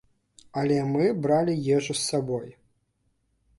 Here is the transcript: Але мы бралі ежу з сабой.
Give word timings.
Але 0.61 0.77
мы 0.93 1.05
бралі 1.27 1.53
ежу 1.75 1.93
з 2.01 2.01
сабой. 2.09 2.49